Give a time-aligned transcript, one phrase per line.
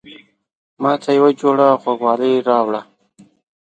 [0.81, 2.81] ماته يوه جوړه غوږوالۍ راوړه